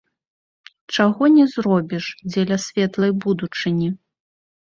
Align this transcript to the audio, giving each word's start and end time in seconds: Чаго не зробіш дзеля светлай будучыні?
Чаго 0.95 1.23
не 1.37 1.45
зробіш 1.55 2.05
дзеля 2.31 2.57
светлай 2.65 3.11
будучыні? 3.27 3.89